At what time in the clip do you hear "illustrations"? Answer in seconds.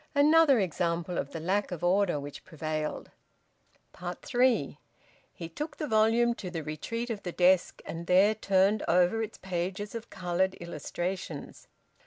10.59-11.67